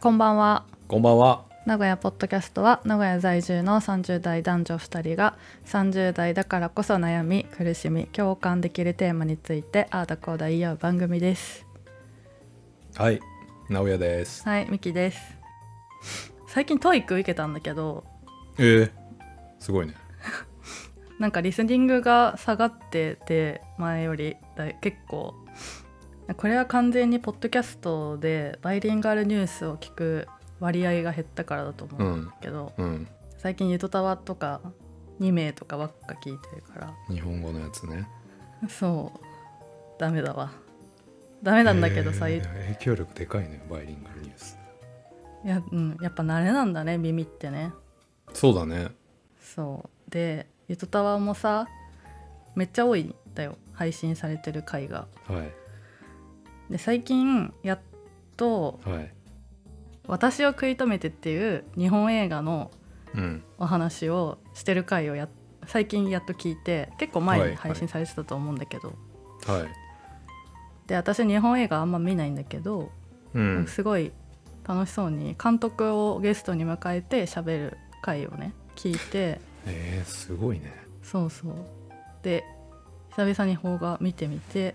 [0.00, 1.44] こんばんはこんばんは。
[1.66, 11.66] 名古屋ポッドキャストは名古屋在住の30代男女2人が30代だからこそ悩み苦しみ共感できるテーマについてああだこうだ言い合う番組です
[12.94, 13.20] はい、
[13.68, 14.42] 直哉です。
[14.48, 15.18] はいミキです
[16.48, 18.04] 最近 TOEIC 受けたんだけど
[18.56, 18.90] えー、
[19.58, 19.96] すごいね。
[21.20, 24.38] なんかリスニングが下がってて前より
[24.80, 25.34] 結構
[26.36, 30.28] これは完全にポッドキャストでバイリンガルニュースを聞く
[30.60, 33.08] 割合が減ったからだと思うんだけど、うん。
[33.38, 34.60] 最近ゆとたわとか
[35.20, 38.08] 2名とかばっか聞いてるから日本語のやつね。
[38.68, 39.20] そう
[39.98, 40.52] ダメだわ
[41.42, 44.58] ダメなんだけどさ、えーい影響力でかいね、バイリンガルニュース。
[45.44, 47.72] や,、うん、やっぱ慣れなんだね耳ってね
[48.32, 48.88] そうだね。
[49.40, 51.66] そうでゆとたわもさ
[52.54, 55.59] めっちゃ多いんだよ配信されてる回がはい。
[56.70, 57.80] で最近やっ
[58.36, 59.12] とはい。
[60.08, 62.70] 「私を食い止めて」っていう日本映画の
[63.14, 63.42] うん。
[63.58, 65.28] お話をしてる回をや
[65.66, 68.94] 最近やっと聞いて結構前はいに配信されてたと思うんだけど、
[69.46, 69.68] はい。
[70.86, 72.90] で私日本映画あんま見ないんだけど、
[73.34, 73.66] うん。
[73.66, 74.12] すごい
[74.66, 80.72] 楽しそうに監督をゲストに迎えて喋る回をね聞いてえー、すごいね。
[81.02, 81.54] そうそう
[82.22, 82.44] で
[83.10, 84.74] 久々に邦画見てみて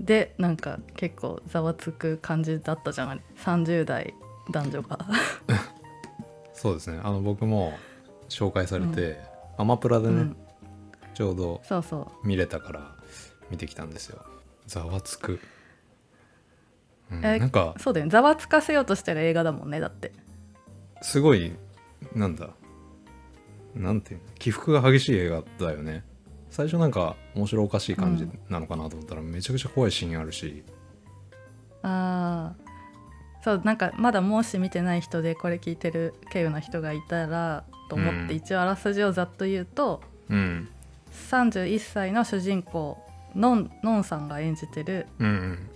[0.00, 4.14] でなんか結構ざわつく感じだったじゃない？30代
[4.50, 4.98] 男女が。
[6.52, 7.00] そうですね。
[7.02, 7.78] あの、僕も
[8.28, 9.18] 紹介されて、
[9.58, 10.36] アマプラでね、うん。
[11.14, 12.26] ちょうどそうそう。
[12.26, 12.94] 見れたから
[13.50, 14.24] 見てきたんですよ。
[14.66, 15.40] ざわつく。
[17.10, 18.10] うん、えなんか、そうだよね。
[18.10, 20.12] ざわつかせようとしてる映画だもんねだって。
[21.02, 21.54] すごい
[22.14, 22.50] なんだ。
[23.74, 24.26] なんていうの？
[24.38, 26.04] 起伏が激しい映画だよね
[26.56, 30.64] 最初なんか面白おかしい感じなのかなと思ったら、めちゃくちゃ怖いシーンあるし。
[31.82, 32.66] ああ
[33.44, 40.00] そうなんかまだもし見てない人でこれ聞いてる経由の人がいたらと思って、うん一応あらすじをざっと言うと
[40.30, 40.68] うん。
[41.30, 42.98] 31歳の主人公
[43.34, 45.68] のんのんさんが演じてる、うん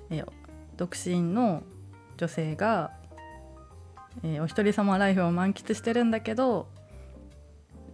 [0.78, 1.62] 独身の
[2.16, 2.92] 女性が、
[4.24, 6.68] えーお一人様ライフを満喫してるんだけど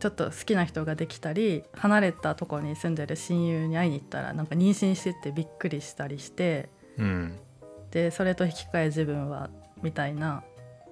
[0.06, 7.36] ちょっと好きな人ができたり離れたところに住んでる親友に会いに行ったらなんか妊娠しててびっくりしたりしてうん。
[7.90, 9.50] でそれと引き換え自分は
[9.82, 10.44] みたいな。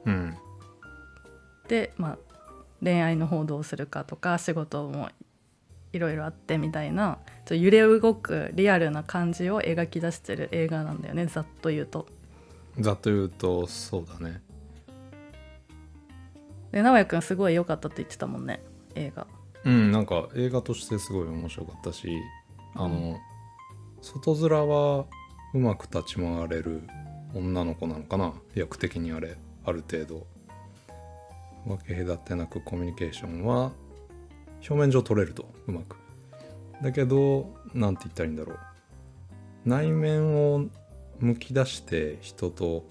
[0.05, 0.37] うん。
[1.69, 2.19] で、まあ、
[2.83, 5.11] 恋愛の方どうするかとか仕事も
[5.93, 12.09] いろいろあってみたいなちょっと揺れ動くリアルな感じを描き出してる映画なんだよねざっと言うと。
[12.81, 14.43] ざっと言うとそうだね。
[16.73, 18.61] で直哉くんすごい良かったって言ってたもんね
[18.95, 19.27] 映画。
[19.65, 22.09] うんなんか映画としてすごい面白かったし
[22.75, 23.19] あの
[24.03, 25.07] 外面は
[25.55, 26.83] うまく立ち回れる
[27.35, 28.35] 女の子なのかな？
[28.55, 30.27] 役的にあれある程度。
[31.67, 33.73] 分け隔てなくコミュニケーションは
[34.69, 35.97] 表面上取れるとうまく。
[36.83, 38.59] だけどなんて言ったらいいんだろう。
[39.65, 40.67] 内面を
[41.21, 42.87] むき出して人と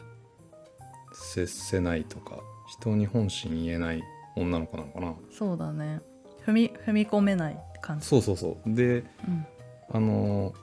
[1.14, 4.02] 接せないとか人に本心言えない
[4.36, 5.14] 女の子なのかな。
[5.32, 6.02] そうだね。
[6.46, 8.06] 踏み踏み込めない感じ。
[8.06, 8.74] そうそうそう。
[8.74, 9.46] でうん。
[9.92, 10.54] あの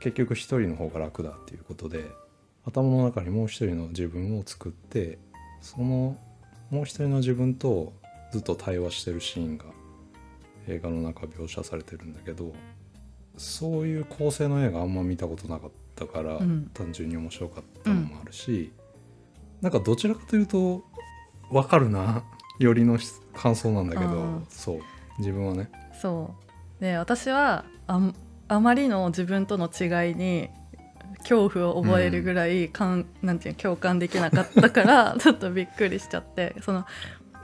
[0.00, 2.04] 結局一人の方が楽だっていうことで
[2.66, 5.18] 頭の中にもう一人の自分を作って
[5.62, 6.18] その
[6.70, 7.94] もう一人の自分と
[8.32, 9.64] ずっと対話してるシーンが
[10.66, 12.52] 映画の中描写されてるんだけど
[13.36, 16.70] そういう構成の映画あんま見たことなかったから、うん。
[16.74, 18.72] 単純に面白かったのもあるし、
[19.60, 20.84] なんかどちらかというと
[21.50, 22.24] 分かるな
[22.58, 22.98] よりの
[23.34, 24.80] 感想なんだけどそう。
[25.18, 25.70] 自分はね。
[26.00, 26.34] そ
[26.80, 26.82] う。
[26.82, 28.14] で私はあん
[28.48, 30.50] あまりの自分との違いに
[31.18, 36.54] 恐怖を覚えるぐらいかん、なんていうの共感できなかったから ちょっとびっくりしちゃって。
[36.62, 36.84] その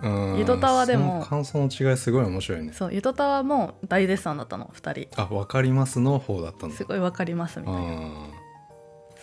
[0.02, 0.38] うん。
[0.38, 2.72] ゆとたわでも感想の違いすごい面白いね。
[2.72, 5.22] そうゆとたわも大絶賛だったの2人。
[5.22, 6.76] あ分かりますの方だったんだ。
[6.76, 7.80] すごいわかりますみたいな。
[7.80, 8.28] あ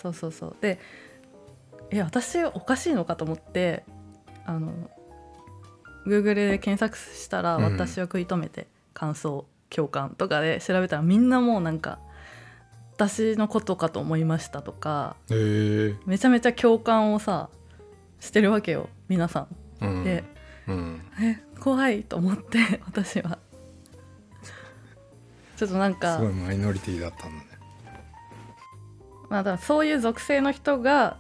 [0.02, 0.56] そうそうそう。
[0.62, 0.80] で
[1.90, 3.86] え私おかしいのかと思って
[4.46, 4.72] あの
[6.08, 7.64] Google で検索したら「うん。
[7.64, 12.00] 私を食い止めて感想共感」とかで調べたらみんなもうなんか
[12.94, 15.16] 私のことかと思いましたとか
[16.06, 17.50] めちゃめちゃ共感をさ
[18.20, 19.48] してるわけよ皆さ
[19.82, 19.86] ん。
[19.86, 20.04] うん。
[20.04, 20.24] で
[20.68, 21.02] うん。
[21.22, 23.38] え怖いと思って 私は。
[25.56, 27.48] ちょっとなんかすごいマイノリティだったんだね。
[29.30, 31.18] まあ、だそういう属性の人が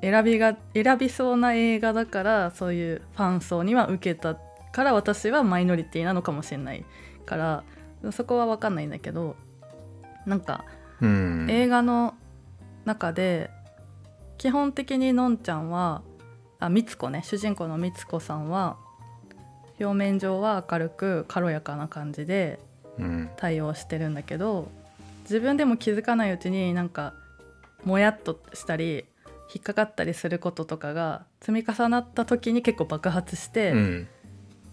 [0.00, 4.36] 選びが選びそうな映画だからそういうファン層には受けた
[4.72, 6.84] から私はマイノリティなのかもしれない
[7.24, 7.64] から
[8.12, 9.36] そこは分かんないんだけど
[10.26, 10.64] なんか
[11.00, 11.46] うん。
[11.50, 12.14] 映画の
[12.84, 13.50] 中で
[14.38, 16.02] 基本的にのんちゃんは
[16.58, 18.76] あみつこね主人公のみつこさんは
[19.80, 22.58] 表面上は明るく軽やかな感じで
[22.98, 23.30] うん。
[23.36, 24.68] 対応してるんだけど
[25.22, 27.14] 自分でも気づかないうちになんか
[27.84, 29.04] もやっとしたり
[29.54, 34.08] 引っかかったりすることとかが積み重なった時に結構爆発して、うん。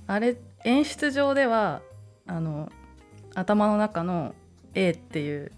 [0.07, 0.35] あれ
[0.65, 1.81] 演出上では
[2.25, 2.71] あの
[3.35, 4.33] 頭の中の
[4.73, 5.51] A っていう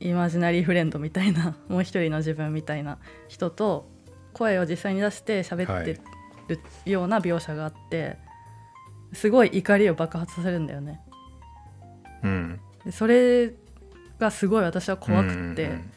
[0.00, 2.98] イマジナリーフレンドみたいな もう一人の自分みたいな
[3.28, 3.88] 人と
[4.32, 6.00] 声を実際に出して喋って
[6.48, 6.60] る
[6.90, 8.18] ような描写があって、
[9.12, 11.00] すごい怒りを爆発させるんだよね。
[12.22, 12.60] うん。
[12.84, 13.52] でそれ
[14.18, 15.92] がすごい私は怖くって、うん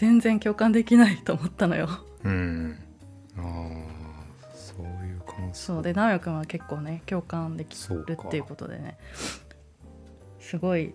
[0.00, 1.86] 全然共感できないと思ったのよ。
[2.24, 2.78] うん。
[3.36, 5.82] ああそういう感想そう。
[5.82, 8.96] で直哉くんは結構ね共感できそうかるっていうことでね。
[10.38, 10.94] すごい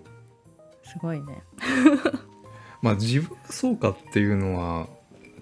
[0.84, 1.44] すごいね。
[2.82, 4.88] まあ自分がそうかっていうのは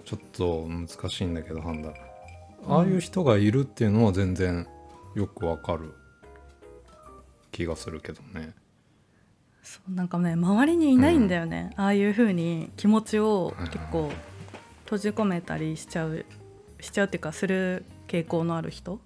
[0.04, 1.94] ちょっと難しいんだけど判断
[2.68, 4.68] ああいう人がいるっていうのは全然
[5.16, 5.94] よくわかる
[7.54, 8.54] 気がするけどね
[9.64, 14.12] そうなんかね周りにいないんだよね、ああいう風に気持ちを結構
[14.84, 16.26] 閉じ込めたりしちゃう
[16.82, 19.00] しちゃうっていうかする傾向のある人。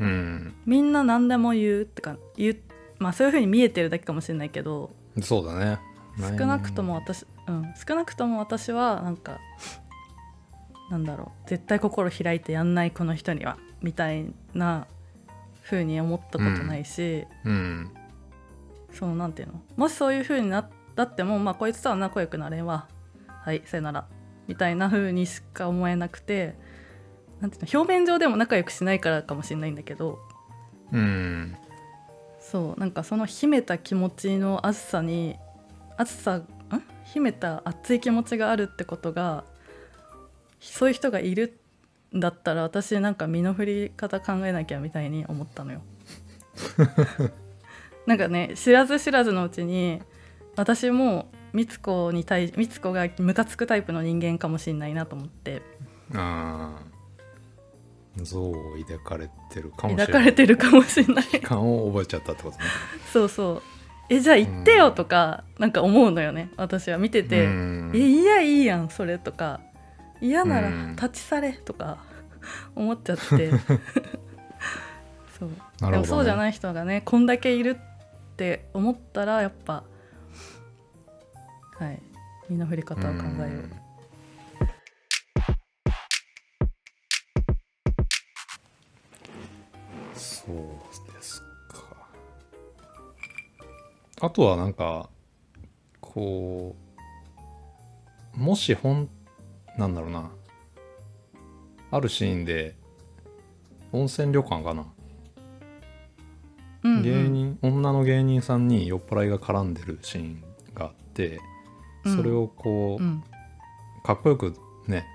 [0.00, 0.54] うん。
[0.66, 2.56] みんな何でも言うってか言う
[2.98, 4.90] まあそういう風に見えてるだけかもしれないけど
[5.20, 5.78] そうだね。
[6.18, 9.38] 少なくとも私、うん、少なくとも私はなんか
[10.90, 11.48] なんだろう。
[11.48, 14.86] 絶対心開いてやんないこの人にはみたいな
[15.62, 17.90] 風に思ったことないし、うん
[18.94, 19.62] そのなんていうの？
[19.76, 22.88] もしそういう風になったってもまあこいつとは仲良くなれんわ。
[23.26, 24.06] はいさよなら。
[24.46, 26.54] みたいな風にしか思えなくて
[27.40, 27.80] なんていうの？
[27.80, 30.18] 表面上でも仲良くしないからかもしれないんだけど。
[30.92, 31.56] うん。
[32.40, 35.36] そうなんかその秘めた気持ちの熱さに
[35.96, 36.46] 熱さん？
[37.04, 39.44] 秘めた熱い気持ちがあるってことが
[40.60, 41.58] そういう人がいる
[42.14, 45.82] んだったら私なんか身の振り方考えなきゃみたいに思ったのよ。
[48.06, 50.00] なんかね知らず知らずのうちに
[50.56, 55.62] 私も美津子に対美津子がムカつくタイプの人間かもしれないなと思って。
[56.14, 56.94] ああ
[58.22, 58.54] 像を
[58.88, 61.24] 抱かれてるかもしれ抱かないれてるかもしれない。
[61.40, 62.64] 感を覚えちゃったってことね。
[63.12, 63.62] そうそう。
[64.08, 67.92] えじゃあ言ってよとか、なんか思うのよね私は見てて、うん。
[67.94, 69.60] えいやいいやんそれとか。
[70.20, 70.96] 嫌ならうん。
[70.96, 71.98] 立ち去れとか
[72.76, 73.50] 思っちゃって。
[75.38, 75.50] そう。
[75.90, 77.93] でもそうじゃない人がねこんだけいるって
[78.72, 79.84] 思ったらやっぱ
[81.78, 82.02] はい
[82.48, 83.70] 身の振り方を考えよう。
[90.14, 90.56] そう
[91.12, 91.46] ですか。
[94.20, 95.08] あとはなんか
[96.00, 96.76] こ
[98.36, 99.08] うもし本
[99.78, 100.30] なんだろうな。
[101.90, 102.76] あるシーンで
[103.92, 104.92] 温泉旅館かな、
[106.84, 107.02] うんうん。
[107.02, 110.44] 芸人女の芸人さんに酔っ払いが絡んでるシーン
[110.74, 111.40] があって
[112.04, 113.24] それをこう、うん。
[114.04, 114.54] かっこよく
[114.86, 115.06] ね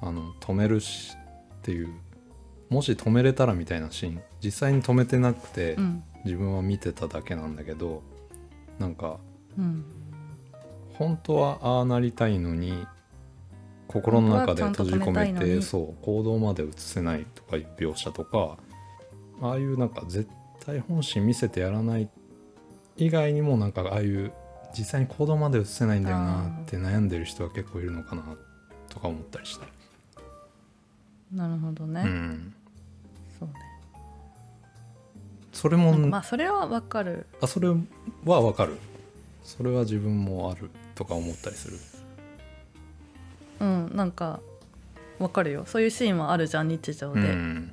[0.00, 1.14] あの止めるし
[1.58, 1.90] っていう
[2.70, 6.02] もし止めれたらみたいなシーン実際に止めてなくて、うん。
[6.24, 8.02] 自分は見てただけなんだけど
[8.78, 9.18] なんか
[9.56, 9.84] うん。
[10.94, 12.86] 本当はああなりたいのに
[13.86, 15.62] 心の中で閉じ込めてに。
[15.62, 18.56] そう行動まで移せないとかいう描写とか
[19.42, 20.28] ああいうなんか絶
[20.64, 22.08] 対本心見せてやらない
[22.96, 24.32] 以外にもなんかああいう
[24.76, 28.22] 実際に行動まで移せないんだよなって悩んでる人は結構いるのかな
[28.88, 29.66] とか思ったりした。
[31.32, 32.54] なるほどね、うん、
[33.38, 33.54] そうね。
[35.52, 37.26] それもまあそれはわかる。
[37.40, 37.76] あそれは
[38.24, 38.76] わかる。
[39.42, 41.78] それは自分もあるとか思ったりする。
[43.60, 44.40] うんなんか
[45.18, 45.64] わかるよ。
[45.66, 47.72] そういうシーンはあるじゃん日常で、うん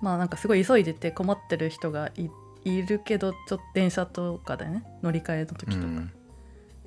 [0.00, 2.30] まあなんかすごい急いでて困ってる人がい
[2.64, 6.12] いるけどちょっと電車とかでね乗り換えの時とか、うん。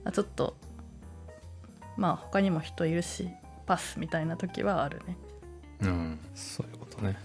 [0.05, 0.55] あちょっと
[1.97, 3.29] まあ他にも人いるし
[3.65, 5.17] パスみたいな時はあるね。
[5.81, 7.17] うん、そういうことね。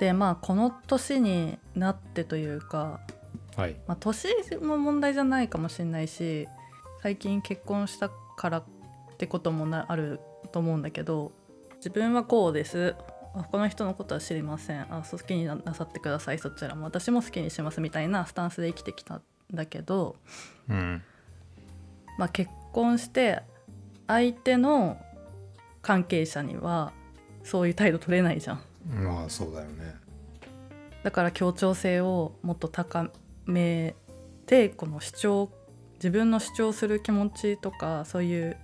[0.00, 3.00] でまあこの年になってというか、
[3.56, 3.76] はい。
[3.86, 4.28] まあ、年
[4.60, 6.48] も問題じゃないかもしれないし
[7.02, 8.64] 最近結婚したからっ
[9.18, 10.20] てこともなある
[10.52, 11.32] と思うんだけど
[11.76, 12.96] 自分はこうです
[13.34, 14.80] あこの人のことは知りません。
[14.82, 16.38] あ好きにななさってください。
[16.38, 16.84] そちらも。
[16.84, 19.22] 私も好きにしますみたいなスタンスで生きてきたん
[19.52, 20.16] だけど、
[20.68, 21.02] うん。
[22.16, 23.42] まあ、結婚して
[24.06, 25.00] 相手の
[25.82, 26.92] 関係者には
[27.42, 28.60] そういう態度取れないじゃん。
[28.88, 29.94] まあそうだよね。
[31.02, 33.10] だから協調性をもっと高
[33.46, 33.94] め
[34.46, 35.50] てこの主張
[35.94, 38.56] 自分の主張する気持ちとかそういう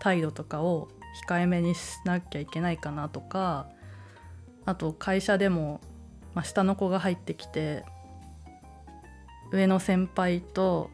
[0.00, 0.88] 態度とかを
[1.26, 3.68] 控えめにしなきゃいけないかなとか
[4.68, 5.80] あと会社でも、
[6.34, 7.86] まあ、下の子が入ってきて
[9.50, 10.90] 上の先輩と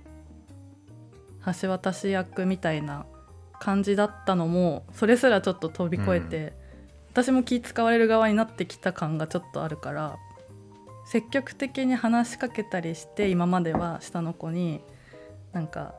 [1.60, 3.04] 橋渡し役みたいな
[3.58, 6.52] 感じだったのもそれすらちょっと飛び越えて、
[7.10, 10.18] 私も気使われる側になってきた感がちょっとあるから
[11.04, 14.82] 積極的に話しかけたりして今までは下の子に
[15.52, 15.96] なんか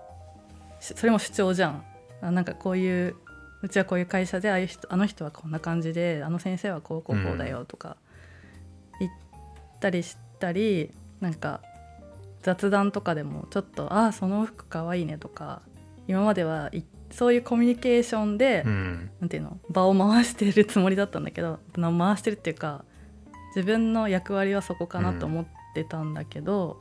[0.80, 1.86] しそれも主張じゃん。
[2.22, 3.18] あなんかこういう
[3.66, 7.98] うちはこういう会社でああいう人あの人はこんな感じであの先生はこうこうこうだよとか
[9.00, 9.12] 言っ
[9.80, 11.62] たりしたり、なんか
[12.44, 15.64] 雑談とかでもちょっと「ああその服かわいいね」とか
[16.08, 19.10] 今まではいそういうコミュニケーションで、うん。
[19.20, 22.86] なんていうの場を回してるつもりだったんだけどな回してるっていうか
[23.56, 26.80] 自分の役割はそこかなと思ってたんだけど、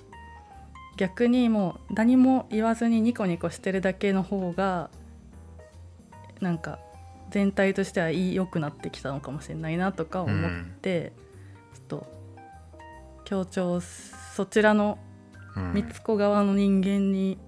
[0.99, 4.91] 逆にもう何も言わずにニコニコしてるだけの方が
[6.45, 6.79] なんか
[7.31, 11.13] 全体としては良くなってきたのかもしれないなとか思って、
[11.75, 12.07] ちょっと
[13.25, 14.99] 協調そちらの
[15.57, 15.73] うん。
[15.73, 17.39] 三つ子側の人間に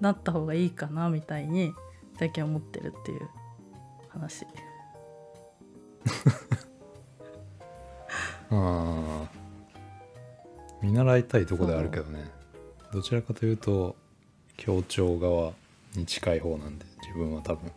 [0.00, 1.72] なった方がいいかなみたいに
[2.18, 3.28] 最近思ってるっていう
[4.08, 4.46] 話。
[8.48, 9.28] ああ
[10.82, 12.30] 見習いたいとこではあるけどね。
[12.92, 13.96] どちらかというと
[14.56, 15.52] 協調側
[15.96, 17.72] に近い方なんで自分は多分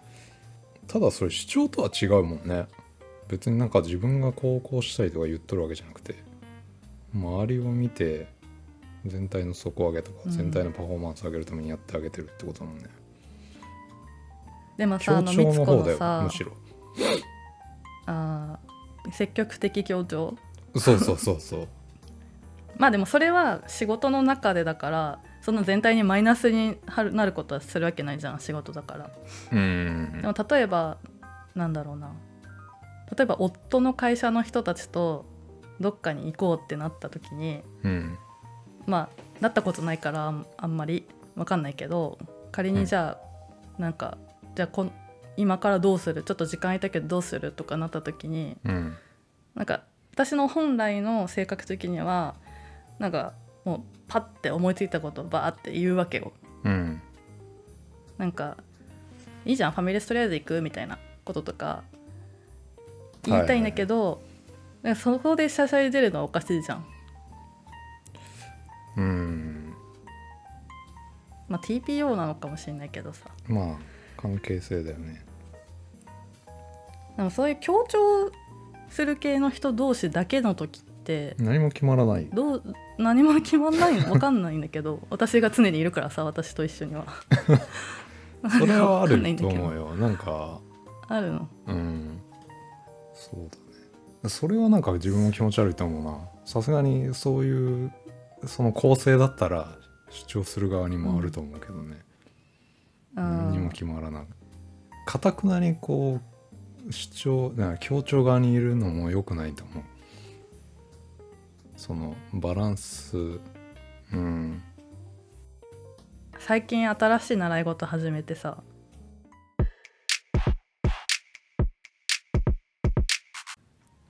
[0.89, 2.67] ただそれ主張とは違うもんね。
[3.27, 6.15] 別になんか自分がこうこうしたいとか言っとるわけじゃなくて
[7.13, 8.27] 周りを見て
[9.05, 10.31] 全体の底上げとかうん。
[10.31, 12.85] 全体のパフォーマンス上げるためにやってあげてるってことだもんね、
[14.77, 16.53] でもさのみつの方だよこのさむしろ。
[18.07, 20.35] あー積極的協調？
[20.75, 21.67] そうそうそうそう。
[22.77, 26.77] まあでもそれは仕事の中でだからその全体にマイナスに
[27.13, 29.09] なることはするわけないじゃん仕事だから。
[29.51, 30.19] うん。
[30.21, 30.97] でも例えば
[31.55, 32.11] なんだろうな。
[33.15, 35.25] 例えば夫の会社の人たちと
[35.79, 38.17] どっかに行こうってなった時にうん。
[38.85, 42.19] まあなったことないからあんまり分かんないけど
[42.51, 43.17] 仮にじゃ
[43.77, 44.17] あ、なんか
[44.55, 44.91] じゃあこん
[45.37, 46.23] 今からどうする？
[46.23, 47.51] ちょっと時間空いたけどどうする？
[47.53, 48.95] とかなった時にうん。
[49.55, 52.35] なんか私の本来の性格的には
[52.99, 53.33] なんか
[53.65, 56.31] もうパッて思いついたことをバーって言うわけよ。
[56.63, 57.01] うん
[58.17, 58.57] なんか
[59.45, 61.83] 「いいじゃんファミレスとりあえず行く?」みたいなこととか
[63.23, 64.21] 言いたいんだけど、
[64.81, 66.85] なんかそこでしゃしゃり出るのはおかしいじゃん。
[68.97, 69.73] うん
[71.47, 73.75] まあ TPO なのかもしれないけどさまあ
[74.17, 75.23] 関係性だよね
[77.17, 78.31] でもそういう強調
[78.89, 82.63] する系の人同士だけの時って何も決まらないどう
[82.99, 87.05] 何も決まんないの分かんないんだけど私が常にいるからさ私と一緒には。
[88.59, 89.95] それはあると思うよ。
[89.95, 90.59] なんか
[91.07, 91.47] あるの。
[91.67, 92.21] うん。
[93.13, 93.57] そうだ
[94.23, 94.29] ね。
[94.29, 96.19] それはなんか自分も気持ち悪いと思うな。
[96.45, 97.91] さすがにそういう
[98.45, 99.77] その構成だったら
[100.09, 102.01] 主張する側にもあると思うけどね、
[103.15, 104.23] 何にも決まらない
[105.05, 106.19] かたくなにこ
[106.87, 109.83] う主張なんか協調側にいるのも良くないと思う
[111.89, 113.17] そのバランス。
[113.17, 114.61] うん。
[116.37, 118.61] 最近新しい習い事始めてさ。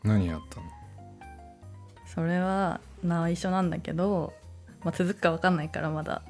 [0.03, 0.65] 何やったの？
[2.05, 4.33] それは内緒なんだけど、
[4.83, 6.21] まあ、続くか分かんないからまだ。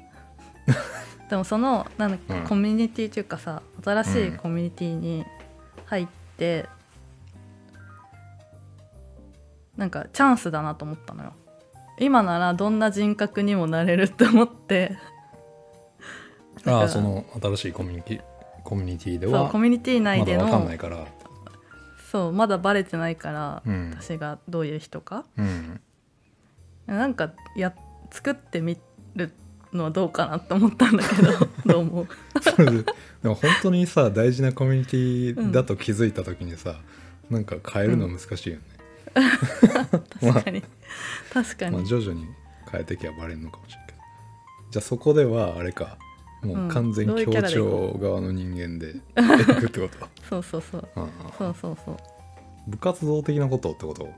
[1.28, 2.46] でもそのなんだっけうん。
[2.46, 5.26] コミュニティというかさ新しいコミュニティに
[5.86, 6.68] 入って、
[9.76, 11.32] なんかチャンスだなと思ったのよ
[12.00, 14.98] 今ならどんな人格にもなれるって思って。
[16.64, 18.20] ああその新しいコミュニティ
[18.64, 21.06] コミュニティでそうはコミュニティ内でまだ分かんのないから。
[22.10, 23.90] そうまだバレてないから、うん。
[23.98, 25.24] 私がどういう人か。
[25.38, 25.80] うん。
[26.86, 27.72] なんかや
[28.10, 28.76] 作ってみ
[29.14, 29.32] る
[29.72, 31.32] のはどうかなって思ったんだけど
[31.66, 32.08] どう思う？
[32.64, 32.82] で
[33.22, 36.80] でも本当にさ大事なコミュニティだと気づいた時にさ、
[37.30, 38.62] なんか変えるの難しいよね、
[40.20, 40.62] 確かに。
[41.32, 42.26] 確かに、まあ、徐々に
[42.70, 43.98] 変えてきゃバレるのかもしれんけど。
[44.70, 45.98] じゃあそこではあれか。
[46.42, 49.00] もう完全協調側の人間でい
[49.56, 50.08] くってこと？
[50.28, 50.88] そうそうそう。
[50.96, 51.32] ああ。
[51.36, 51.96] そうそうそう。
[52.66, 54.08] 部活動的なことってこと？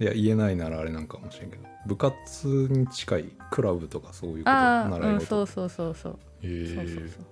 [0.00, 1.62] いや言えないならあれなんかもしれんけど。
[1.86, 5.26] 部活に近いクラブとかそういうこと習い事？
[5.26, 6.12] そうそうそうそう。
[6.14, 7.26] へえそうそうそう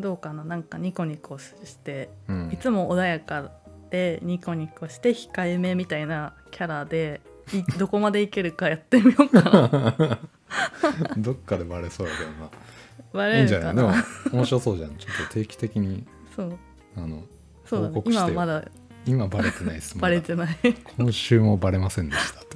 [0.00, 2.50] どうかななんかニコニコしてうん。
[2.52, 3.50] いつも穏やか
[3.90, 7.20] でニコニコして控えめみたいなキャラで
[7.52, 10.18] い どこまでいけるかやってみようかな。
[11.16, 12.50] どっかでバレそうやけどな。
[13.12, 13.76] バいいんじゃなない？
[13.76, 13.92] でも
[14.32, 14.96] 面白そうじゃん。
[14.96, 16.58] ちょっと定期的にそう。
[16.96, 17.22] あの
[17.64, 17.94] そうだね。
[17.94, 18.28] 報告してよ。
[18.30, 18.68] 今はまだ
[19.06, 19.98] 今バレてないです。
[19.98, 20.56] バレてない。
[20.98, 22.46] 今週もバレませんでしたと。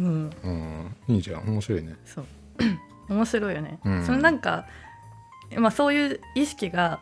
[0.00, 0.30] うん。
[0.42, 0.96] うん。
[1.08, 1.42] いいじゃん。
[1.48, 1.96] 面白いね。
[2.06, 2.24] そう。
[3.12, 4.06] 面白いよね、うん。
[4.06, 4.66] そのなんか、
[5.56, 7.00] まあ、そういう意識が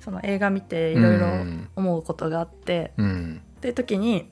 [0.00, 1.68] その映画見ていろいろうん。
[1.76, 3.42] 思うことがあって、うん。
[3.56, 4.30] っていう時に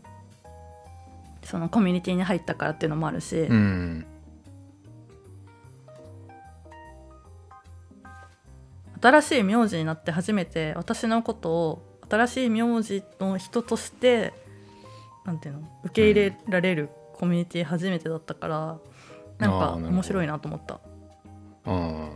[1.44, 4.06] そのコミュニティに入ったからっていうのもあるし、うん。
[9.00, 14.32] 新しい名字になって初めて私のことを新しい名字の人として
[15.24, 18.80] なんていうの受け入れられるコミュニティ初めてだったからなん
[19.38, 19.88] なるほど。
[19.88, 20.80] 面白いなと思った。
[21.64, 22.10] あ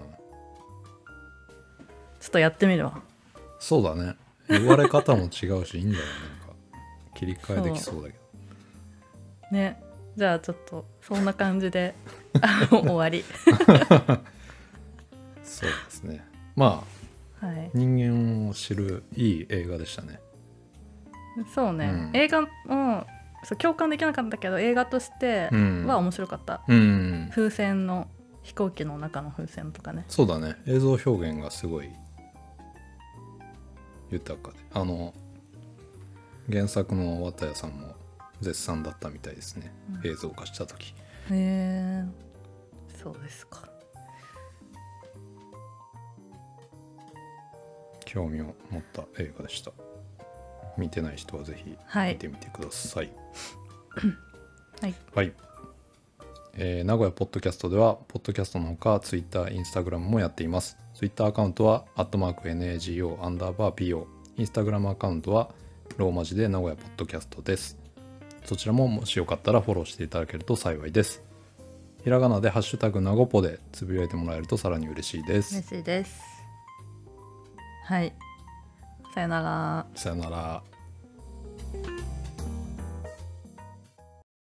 [2.26, 3.00] ちょっとやってみるわ。
[3.60, 4.16] そうだね。
[4.48, 6.56] 言われ方も違うしいいんじゃなんか
[7.14, 8.14] 切り替えできそうだけ
[9.52, 9.56] ど。
[9.56, 9.80] ね。
[10.16, 11.94] じゃあちょっとそんな感じで
[12.68, 13.22] 終わり。
[15.44, 16.26] そうですね。
[16.56, 16.82] ま
[17.40, 17.70] あはい。
[17.74, 20.18] 人間を知るいい映画でしたね。
[21.54, 22.10] そうね、うん。
[22.12, 23.06] 映画も
[23.44, 25.86] そう共感できなかったけど映画としてうん。
[25.86, 27.28] は面白かった、うん。
[27.30, 28.08] 風船の
[28.42, 30.04] 飛行機の中の風船とかね。
[30.08, 30.56] そうだね。
[30.66, 31.90] 映像表現がすごい
[34.10, 34.58] 豊かで。
[34.72, 35.14] あの
[36.50, 37.94] 原作の綿谷さんも
[38.40, 39.72] 絶賛だったみたいですね、
[40.04, 40.94] 映像化した時。
[41.30, 42.04] へえ。
[43.02, 43.68] そうですか。
[48.04, 49.72] 興味を持った映画でした。
[50.78, 52.12] 見てない人はぜひはい。
[52.12, 53.10] 見てみてください。
[54.80, 54.94] はい。
[55.14, 55.32] はい、
[56.54, 64.06] えー名古屋ポッドキャストではポッドキャストのほか Twitter、Instagram もやっています Twitter アカウントはアットマーク NAGO アンダーバー PO
[64.38, 65.50] Instagram アカウントは
[65.98, 67.76] ローマ字で名古屋ポッドキャストです。
[68.46, 71.22] そちらももしよかったらフォローしていただけると幸いです。
[72.02, 75.56] ひらがなでハッシュタグなごぽでつぶやいてもらえるとさらに嬉しいです。
[75.56, 76.18] 嬉しいです。
[77.84, 78.14] はい。
[79.14, 79.86] さよなら。
[79.94, 80.62] さよなら